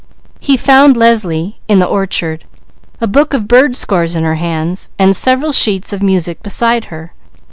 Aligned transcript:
He 0.39 0.57
found 0.57 0.97
Leslie 0.97 1.59
in 1.67 1.77
the 1.77 1.85
orchard, 1.85 2.45
a 2.99 3.05
book 3.05 3.35
of 3.35 3.47
bird 3.47 3.75
scores 3.75 4.15
in 4.15 4.23
her 4.23 4.33
hands, 4.33 4.89
and 4.97 5.15
several 5.15 5.51
sheets 5.51 5.93
of 5.93 6.01
music 6.01 6.41
beside 6.41 6.85
her. 6.85 7.13